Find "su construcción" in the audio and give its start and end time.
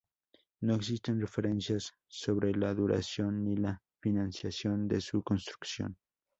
4.99-5.95